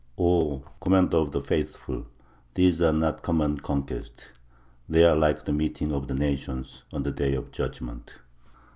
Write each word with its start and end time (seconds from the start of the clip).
"O 0.17 0.63
Commander 0.79 1.17
of 1.17 1.31
the 1.31 1.41
Faithful, 1.41 2.07
these 2.55 2.81
are 2.81 2.91
not 2.91 3.21
common 3.21 3.59
conquests; 3.59 4.29
they 4.89 5.03
are 5.03 5.15
like 5.15 5.45
the 5.45 5.53
meeting 5.53 5.91
of 5.91 6.07
the 6.07 6.15
nations 6.15 6.85
on 6.91 7.03
the 7.03 7.11
Day 7.11 7.35
of 7.35 7.51
Judgment." 7.51 8.17